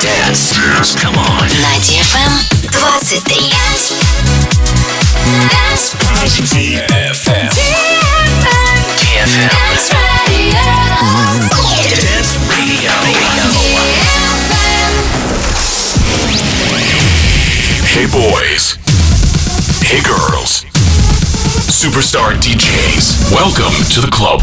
Dance, 0.00 0.96
come 0.96 1.14
on. 1.14 1.48
Dance 1.48 1.94
Radio. 6.54 6.86
Dance 6.88 7.26
Radio. 12.50 12.90
Hey 17.86 18.06
boys. 18.10 18.74
Hey 19.80 20.02
girls. 20.02 20.64
Superstar 21.70 22.34
DJs. 22.40 23.30
Welcome 23.30 23.74
to 23.92 24.00
the 24.00 24.10
club. 24.10 24.42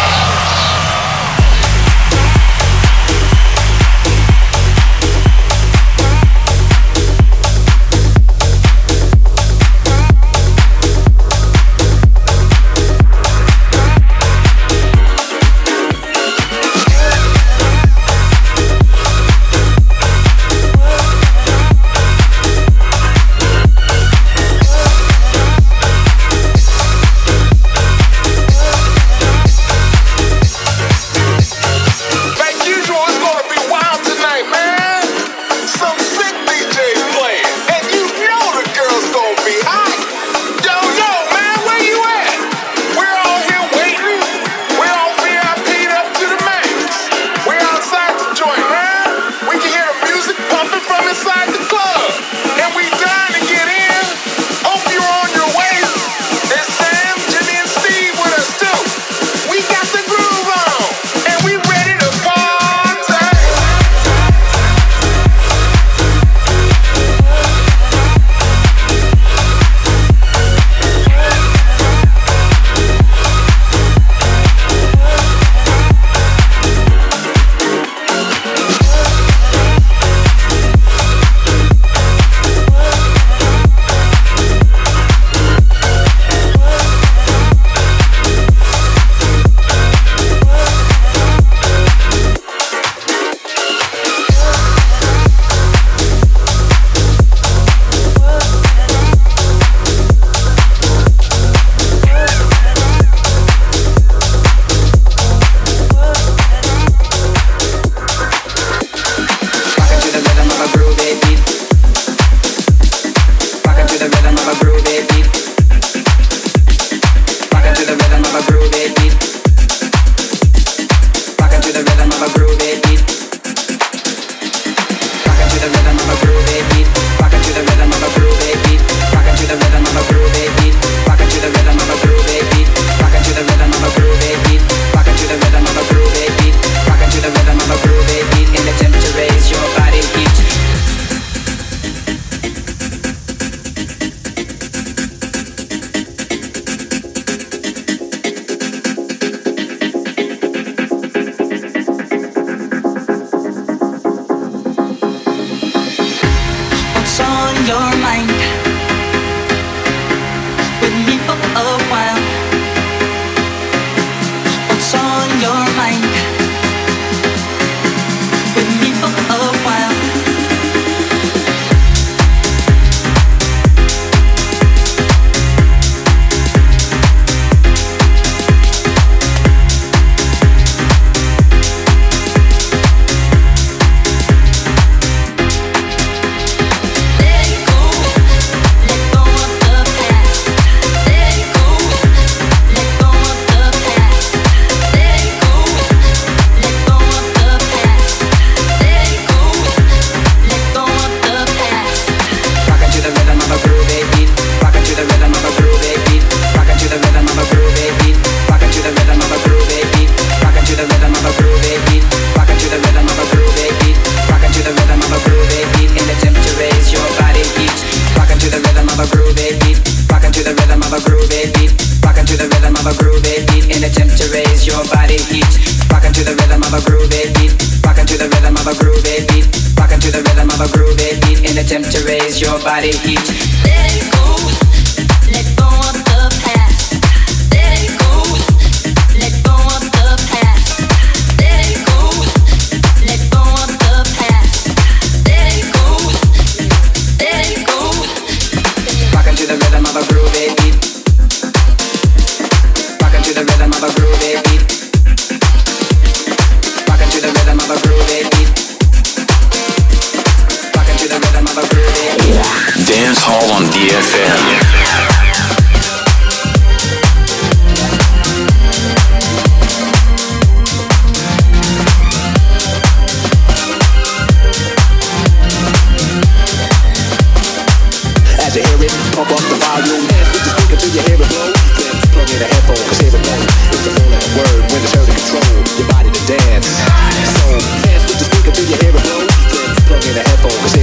Cause 290.59 290.80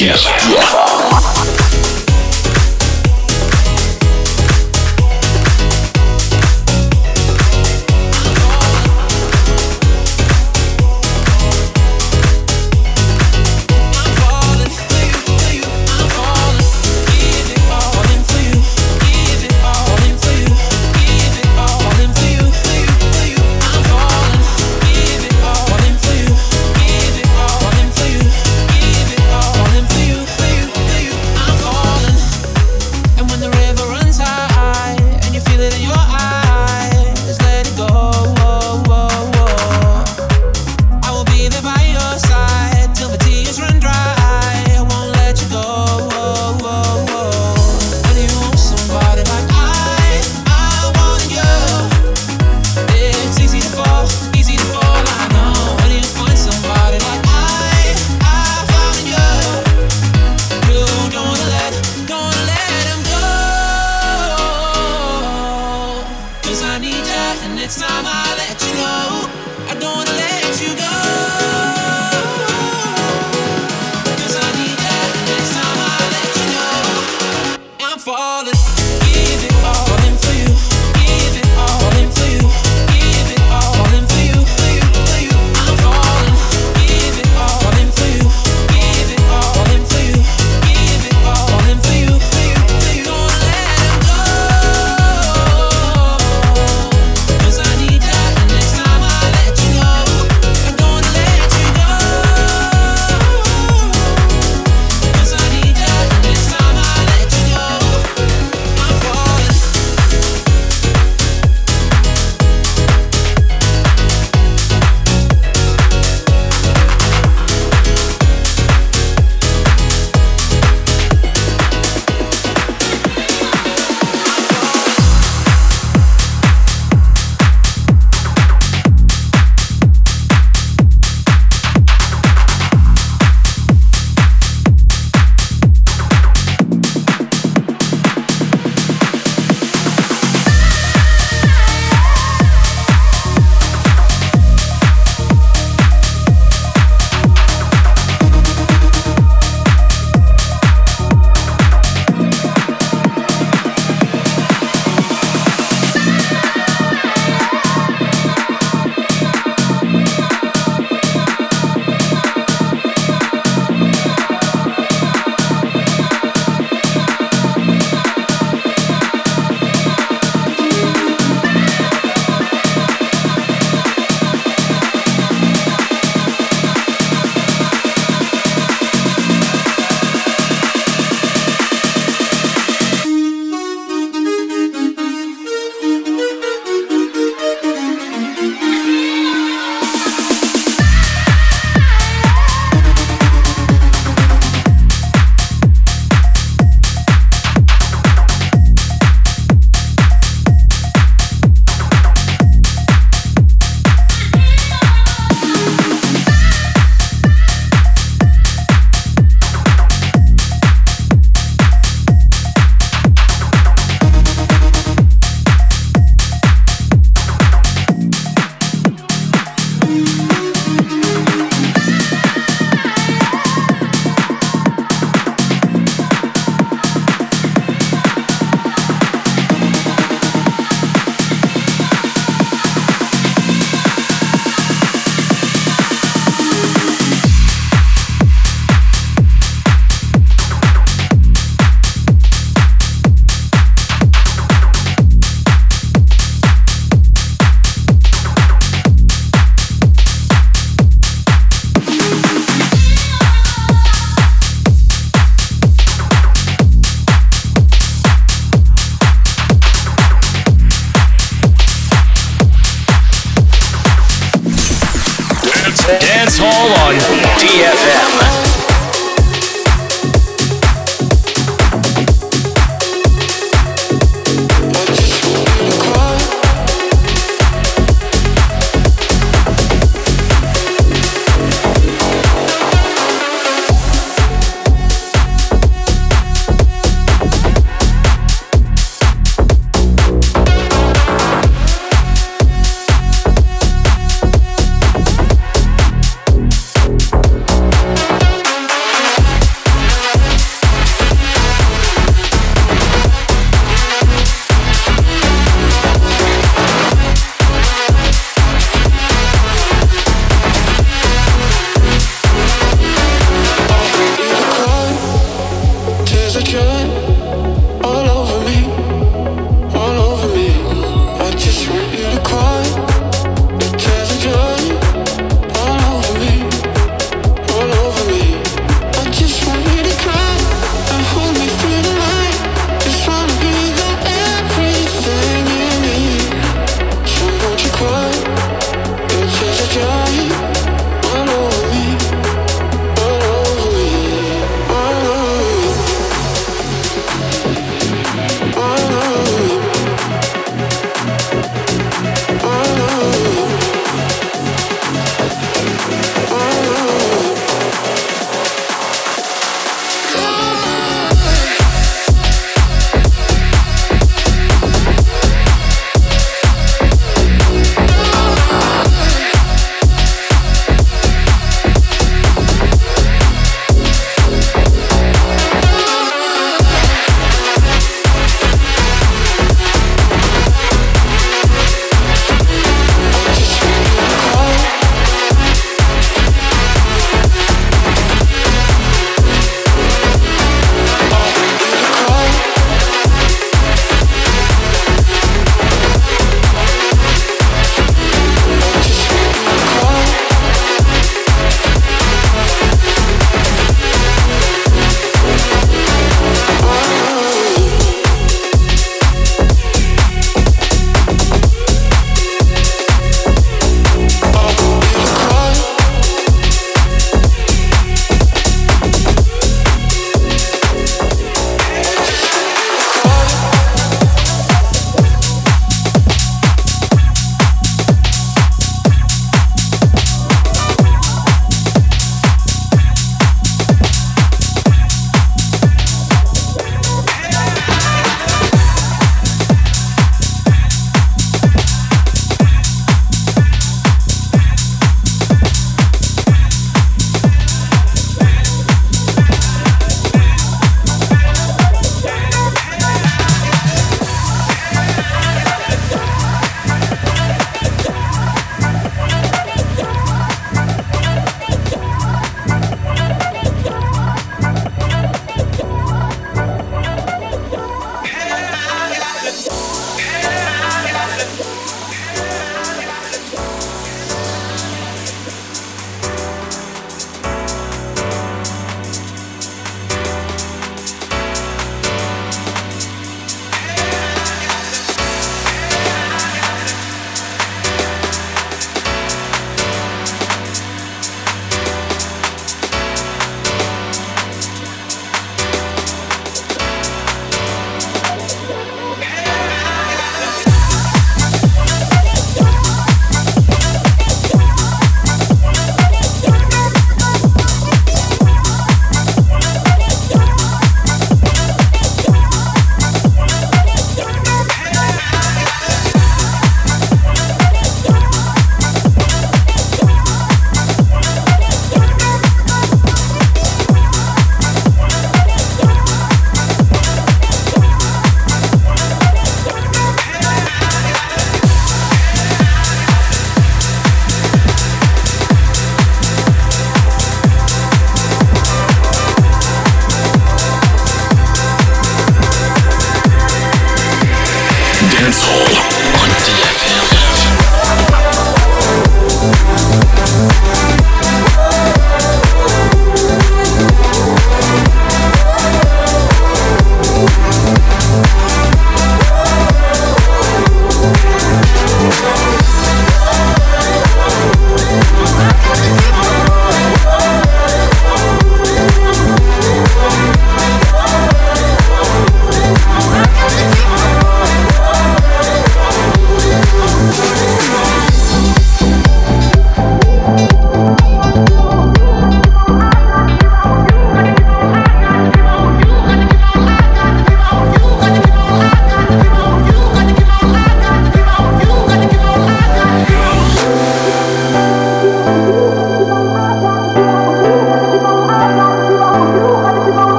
Yes. 0.00 0.22
Yes. 0.48 0.97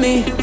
Me. 0.00 0.39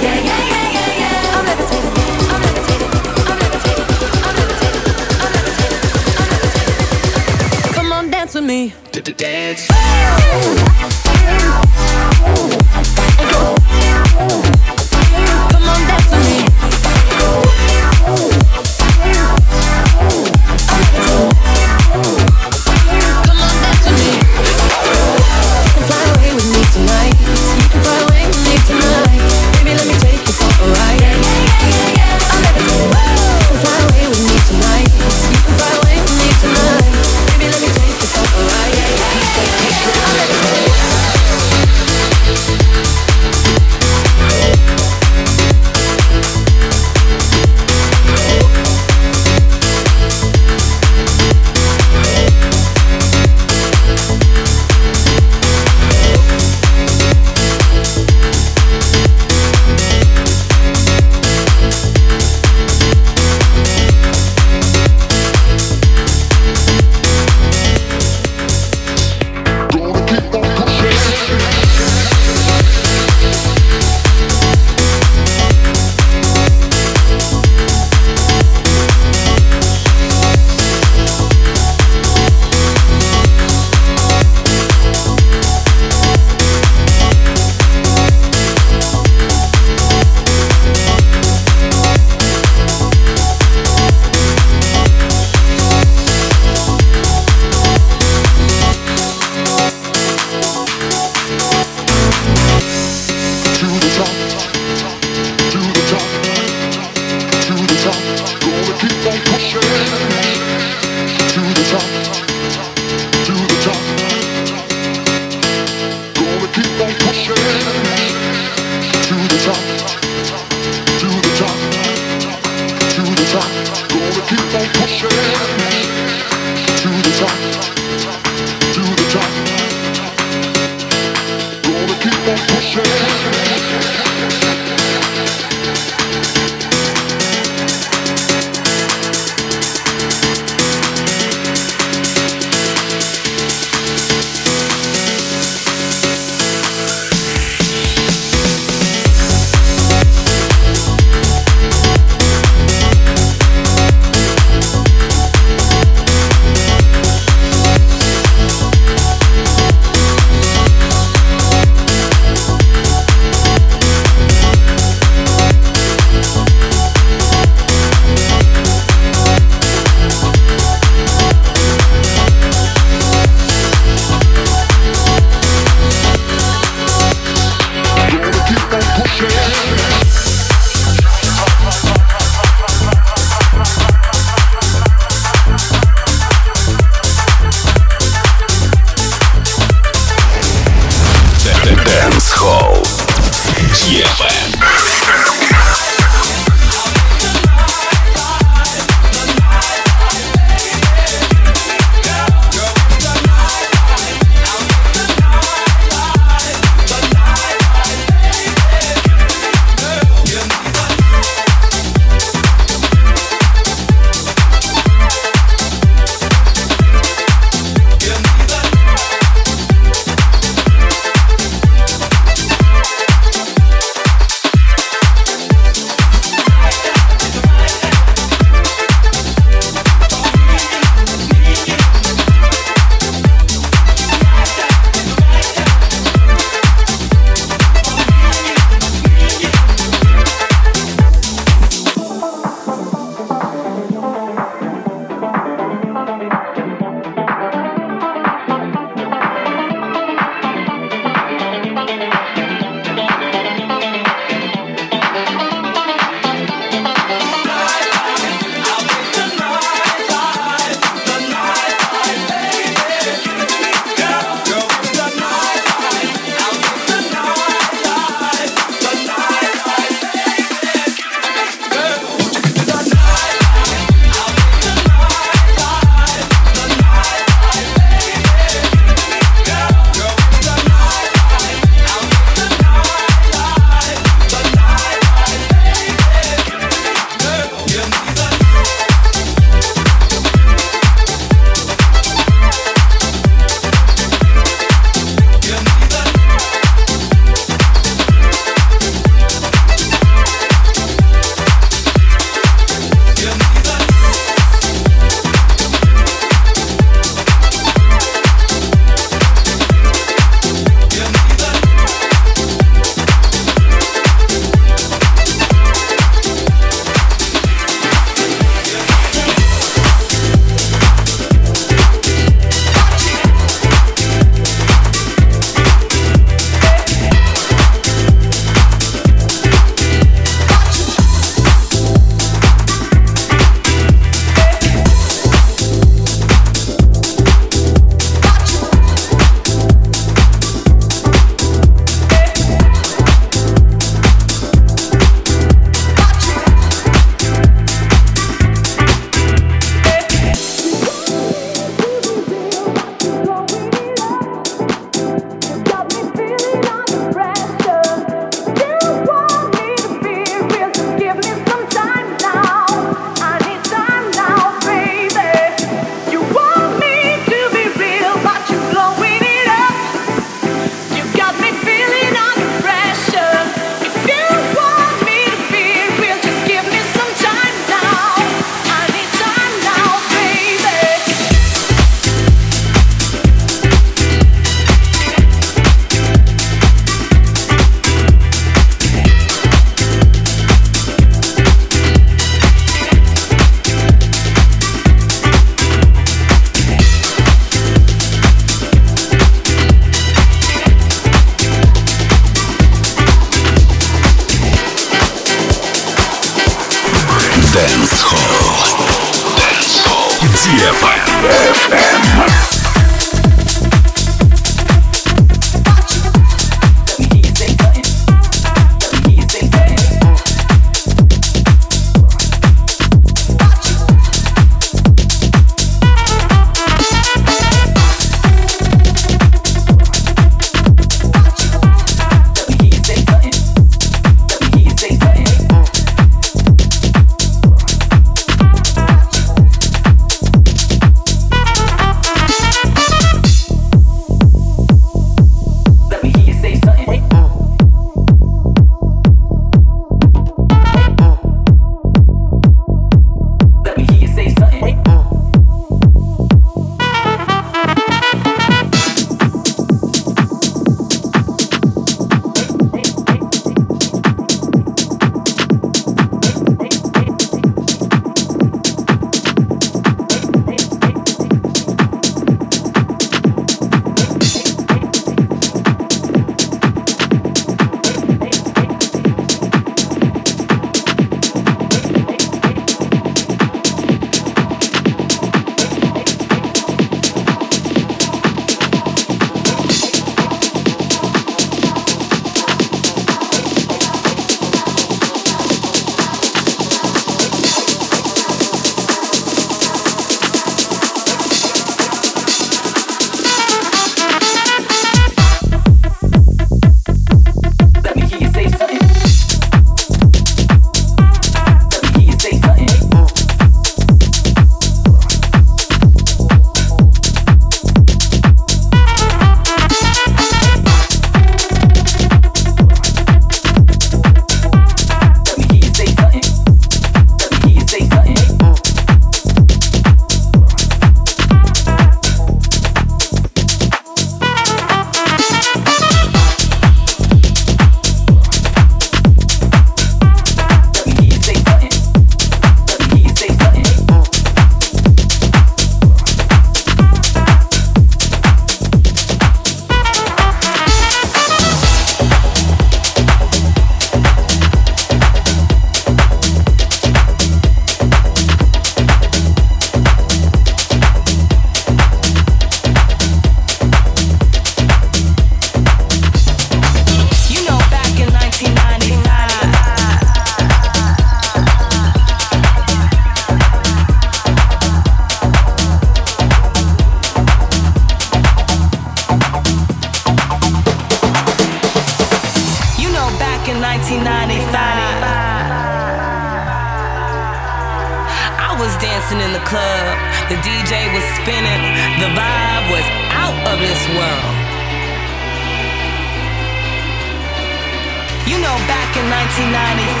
You 598.26 598.36
know, 598.38 598.56
back 598.68 598.96
in 598.96 599.06
1995, 599.08 600.00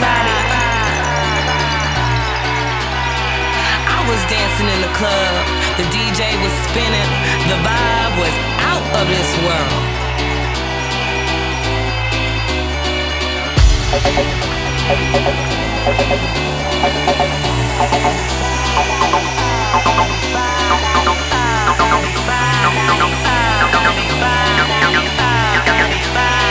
I 3.88 4.00
was 4.08 4.20
dancing 4.28 4.68
in 4.68 4.80
the 4.80 4.92
club. 4.92 5.44
The 5.80 5.86
DJ 5.88 6.36
was 6.42 6.52
spinning. 6.68 7.10
The 7.48 7.56
vibe 7.64 8.14
was 8.20 8.34
out 8.66 8.84
of 9.00 9.08
this 9.08 9.30
world. 9.44 10.00
Bye. 26.14 26.49